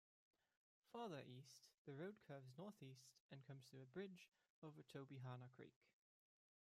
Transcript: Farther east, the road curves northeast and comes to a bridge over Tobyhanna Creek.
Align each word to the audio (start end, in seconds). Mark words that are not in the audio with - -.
Farther 0.91 1.21
east, 1.27 1.57
the 1.85 1.93
road 1.93 2.15
curves 2.27 2.55
northeast 2.57 3.05
and 3.31 3.45
comes 3.45 3.67
to 3.69 3.83
a 3.83 3.85
bridge 3.85 4.31
over 4.63 4.81
Tobyhanna 4.91 5.51
Creek. 5.55 5.77